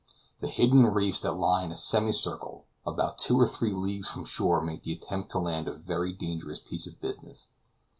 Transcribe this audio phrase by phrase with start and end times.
[0.39, 4.59] The hidden reefs that lie in a semicircle about two or three leagues from shore
[4.59, 7.49] make the attempt to land a very dangerous piece of business.